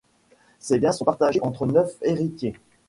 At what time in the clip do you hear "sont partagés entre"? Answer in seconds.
0.93-1.67